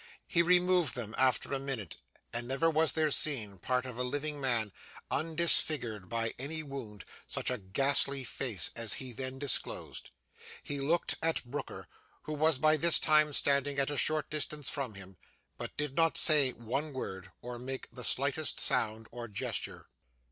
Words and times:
He 0.25 0.41
removed 0.41 0.95
them, 0.95 1.13
after 1.15 1.53
a 1.53 1.59
minute, 1.59 1.97
and 2.33 2.47
never 2.47 2.71
was 2.71 2.93
there 2.93 3.11
seen, 3.11 3.59
part 3.59 3.85
of 3.85 3.99
a 3.99 4.03
living 4.03 4.41
man 4.41 4.71
undisfigured 5.11 6.09
by 6.09 6.33
any 6.39 6.63
wound, 6.63 7.05
such 7.27 7.51
a 7.51 7.59
ghastly 7.59 8.23
face 8.23 8.71
as 8.75 8.95
he 8.95 9.11
then 9.13 9.37
disclosed. 9.37 10.09
He 10.63 10.79
looked 10.79 11.17
at 11.21 11.43
Brooker, 11.45 11.87
who 12.23 12.33
was 12.33 12.57
by 12.57 12.77
this 12.77 12.97
time 12.97 13.31
standing 13.31 13.77
at 13.77 13.91
a 13.91 13.95
short 13.97 14.27
distance 14.31 14.69
from 14.69 14.95
him; 14.95 15.17
but 15.59 15.77
did 15.77 15.95
not 15.95 16.17
say 16.17 16.49
one 16.49 16.93
word, 16.93 17.29
or 17.43 17.59
make 17.59 17.87
the 17.91 18.03
slightest 18.03 18.59
sound 18.59 19.07
or 19.11 19.27
gesture. 19.27 19.85